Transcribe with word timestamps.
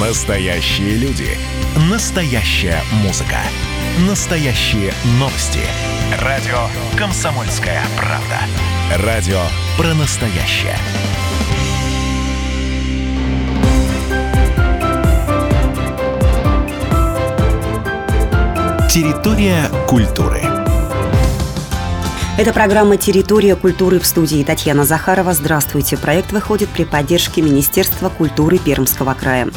Настоящие 0.00 0.96
люди. 0.96 1.38
Настоящая 1.90 2.82
музыка. 3.02 3.38
Настоящие 4.06 4.92
новости. 5.18 5.60
Радио 6.20 6.68
«Комсомольская 6.98 7.80
правда». 7.96 9.06
Радио 9.06 9.40
про 9.78 9.94
настоящее. 9.94 10.76
Территория 18.90 19.70
культуры. 19.88 20.42
Это 22.36 22.52
программа 22.52 22.98
«Территория 22.98 23.56
культуры» 23.56 23.98
в 23.98 24.06
студии 24.06 24.44
Татьяна 24.44 24.84
Захарова. 24.84 25.32
Здравствуйте. 25.32 25.96
Проект 25.96 26.32
выходит 26.32 26.68
при 26.68 26.84
поддержке 26.84 27.40
Министерства 27.40 28.10
культуры 28.10 28.58
Пермского 28.58 29.14
края. 29.14 29.48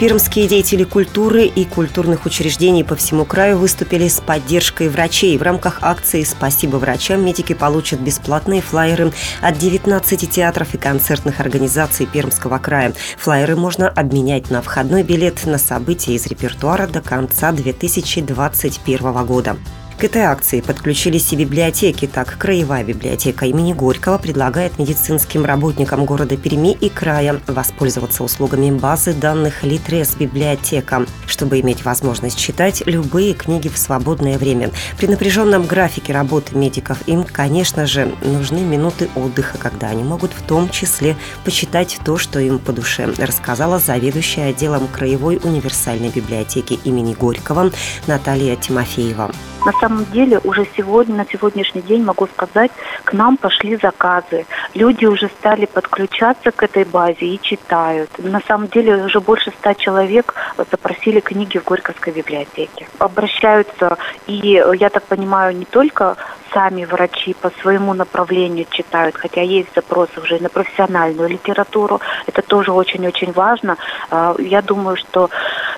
Пермские 0.00 0.48
деятели 0.48 0.84
культуры 0.84 1.44
и 1.44 1.66
культурных 1.66 2.24
учреждений 2.24 2.84
по 2.84 2.96
всему 2.96 3.26
краю 3.26 3.58
выступили 3.58 4.08
с 4.08 4.18
поддержкой 4.22 4.88
врачей. 4.88 5.36
В 5.36 5.42
рамках 5.42 5.80
акции 5.82 6.24
«Спасибо 6.24 6.76
врачам» 6.76 7.22
медики 7.22 7.52
получат 7.52 8.00
бесплатные 8.00 8.62
флайеры 8.62 9.12
от 9.42 9.58
19 9.58 10.30
театров 10.30 10.72
и 10.72 10.78
концертных 10.78 11.40
организаций 11.40 12.06
Пермского 12.06 12.56
края. 12.56 12.94
Флайеры 13.18 13.56
можно 13.56 13.90
обменять 13.90 14.50
на 14.50 14.62
входной 14.62 15.02
билет 15.02 15.44
на 15.44 15.58
события 15.58 16.14
из 16.14 16.26
репертуара 16.26 16.86
до 16.86 17.02
конца 17.02 17.52
2021 17.52 19.26
года. 19.26 19.58
К 20.00 20.04
этой 20.04 20.22
акции 20.22 20.62
подключились 20.62 21.30
и 21.34 21.36
библиотеки. 21.36 22.06
Так, 22.06 22.38
Краевая 22.38 22.82
библиотека 22.82 23.44
имени 23.44 23.74
Горького 23.74 24.16
предлагает 24.16 24.78
медицинским 24.78 25.44
работникам 25.44 26.06
города 26.06 26.38
Перми 26.38 26.72
и 26.72 26.88
края 26.88 27.38
воспользоваться 27.46 28.24
услугами 28.24 28.70
базы 28.70 29.12
данных 29.12 29.62
Литрес 29.62 30.16
библиотека, 30.16 31.04
чтобы 31.30 31.60
иметь 31.60 31.84
возможность 31.84 32.38
читать 32.38 32.82
любые 32.86 33.34
книги 33.34 33.68
в 33.68 33.78
свободное 33.78 34.36
время. 34.38 34.70
При 34.98 35.06
напряженном 35.06 35.66
графике 35.66 36.12
работы 36.12 36.56
медиков 36.56 36.98
им, 37.06 37.24
конечно 37.24 37.86
же, 37.86 38.12
нужны 38.22 38.60
минуты 38.60 39.08
отдыха, 39.14 39.58
когда 39.58 39.88
они 39.88 40.02
могут 40.02 40.32
в 40.32 40.42
том 40.42 40.68
числе 40.68 41.16
почитать 41.44 41.98
то, 42.04 42.18
что 42.18 42.38
им 42.40 42.58
по 42.58 42.72
душе, 42.72 43.06
рассказала 43.18 43.78
заведующая 43.78 44.50
отделом 44.50 44.88
Краевой 44.88 45.40
универсальной 45.42 46.10
библиотеки 46.10 46.78
имени 46.84 47.14
Горького 47.14 47.70
Наталья 48.06 48.56
Тимофеева. 48.56 49.30
На 49.64 49.72
самом 49.72 50.06
деле 50.06 50.38
уже 50.38 50.66
сегодня, 50.76 51.16
на 51.16 51.26
сегодняшний 51.26 51.82
день, 51.82 52.02
могу 52.02 52.26
сказать, 52.28 52.70
к 53.04 53.12
нам 53.12 53.36
пошли 53.36 53.76
заказы. 53.76 54.46
Люди 54.74 55.04
уже 55.04 55.28
стали 55.28 55.66
подключаться 55.66 56.52
к 56.52 56.62
этой 56.62 56.84
базе 56.84 57.26
и 57.26 57.40
читают. 57.40 58.10
На 58.18 58.40
самом 58.40 58.68
деле 58.68 59.04
уже 59.04 59.20
больше 59.20 59.50
ста 59.50 59.74
человек 59.74 60.34
запросили 60.70 61.20
книги 61.20 61.58
в 61.58 61.64
Горьковской 61.64 62.12
библиотеке. 62.12 62.86
Обращаются 62.98 63.98
и, 64.26 64.62
я 64.78 64.88
так 64.90 65.02
понимаю, 65.04 65.56
не 65.56 65.64
только 65.64 66.16
сами 66.52 66.84
врачи 66.84 67.34
по 67.34 67.50
своему 67.62 67.94
направлению 67.94 68.66
читают, 68.70 69.16
хотя 69.16 69.40
есть 69.40 69.68
запросы 69.74 70.20
уже 70.20 70.38
на 70.40 70.48
профессиональную 70.48 71.28
литературу. 71.28 72.00
Это 72.26 72.42
тоже 72.42 72.72
очень-очень 72.72 73.32
важно. 73.32 73.76
А, 74.10 74.34
я 74.38 74.62
думаю, 74.62 74.96
что 74.96 75.30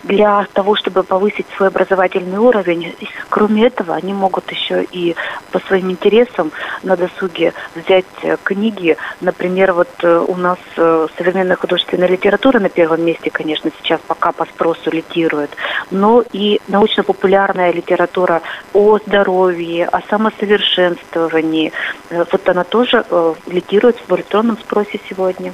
для 0.02 0.46
того, 0.52 0.74
чтобы 0.76 1.02
повысить 1.02 1.46
свой 1.56 1.68
образовательный 1.68 2.38
уровень, 2.38 2.94
кроме 3.28 3.66
этого, 3.66 3.94
они 3.94 4.12
могут 4.12 4.50
еще 4.50 4.84
и 4.90 5.14
по 5.52 5.60
своим 5.60 5.90
интересам 5.90 6.50
на 6.82 6.96
досуге 6.96 7.52
взять 7.74 8.06
э, 8.22 8.36
книги. 8.42 8.96
Например, 9.20 9.72
вот 9.74 9.90
э, 10.02 10.24
у 10.26 10.34
нас 10.36 10.58
э, 10.76 11.06
современная 11.16 11.56
художественная 11.56 12.08
литература 12.08 12.58
на 12.58 12.68
первом 12.68 13.04
месте, 13.04 13.30
конечно, 13.30 13.70
сейчас 13.78 14.00
пока 14.06 14.32
по 14.32 14.46
спросу 14.46 14.90
литирует, 14.90 15.50
но 15.90 16.24
и 16.32 16.60
научно-популярная 16.68 17.72
литература 17.72 18.42
о 18.72 18.98
здоровье, 18.98 19.86
о 19.86 20.00
самосовершенствовании. 20.08 21.72
Вот 22.10 22.48
она 22.48 22.64
тоже 22.64 23.04
литирует 23.46 23.96
в 24.08 24.14
электронном 24.14 24.56
спросе 24.58 24.98
сегодня. 25.08 25.52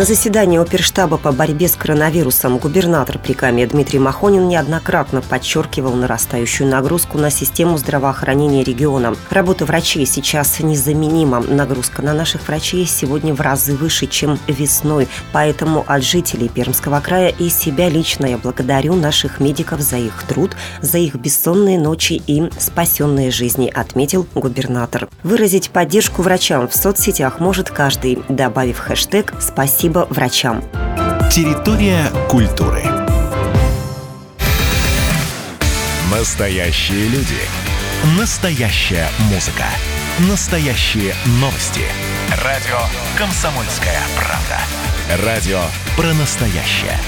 На 0.00 0.06
заседании 0.06 0.58
оперштаба 0.58 1.18
по 1.18 1.30
борьбе 1.30 1.68
с 1.68 1.76
коронавирусом 1.76 2.56
губернатор 2.56 3.18
Прикамья 3.18 3.66
Дмитрий 3.66 3.98
Махонин 3.98 4.48
неоднократно 4.48 5.20
подчеркивал 5.20 5.92
нарастающую 5.92 6.66
нагрузку 6.66 7.18
на 7.18 7.28
систему 7.28 7.76
здравоохранения 7.76 8.64
региона. 8.64 9.14
Работа 9.28 9.66
врачей 9.66 10.06
сейчас 10.06 10.60
незаменима. 10.60 11.40
Нагрузка 11.40 12.00
на 12.00 12.14
наших 12.14 12.48
врачей 12.48 12.86
сегодня 12.86 13.34
в 13.34 13.42
разы 13.42 13.76
выше, 13.76 14.06
чем 14.06 14.38
весной. 14.46 15.06
Поэтому 15.32 15.84
от 15.86 16.02
жителей 16.02 16.48
Пермского 16.48 17.00
края 17.00 17.28
и 17.28 17.50
себя 17.50 17.90
лично 17.90 18.24
я 18.24 18.38
благодарю 18.38 18.94
наших 18.94 19.38
медиков 19.38 19.82
за 19.82 19.98
их 19.98 20.22
труд, 20.26 20.52
за 20.80 20.96
их 20.96 21.16
бессонные 21.16 21.78
ночи 21.78 22.22
и 22.26 22.48
спасенные 22.58 23.30
жизни, 23.30 23.68
отметил 23.68 24.26
губернатор. 24.34 25.10
Выразить 25.22 25.68
поддержку 25.68 26.22
врачам 26.22 26.68
в 26.68 26.74
соцсетях 26.74 27.38
может 27.38 27.68
каждый, 27.68 28.20
добавив 28.30 28.78
хэштег 28.78 29.34
«Спасибо 29.40 29.89
спасибо 29.90 30.06
врачам. 30.10 30.62
Территория 31.30 32.06
культуры. 32.28 32.82
Настоящие 36.10 37.08
люди. 37.08 37.38
Настоящая 38.18 39.08
музыка. 39.32 39.64
Настоящие 40.30 41.14
новости. 41.40 41.82
Радио 42.44 42.78
«Комсомольская 43.16 44.00
правда». 44.16 45.24
Радио 45.24 45.60
про 45.96 46.12
настоящее. 46.14 46.98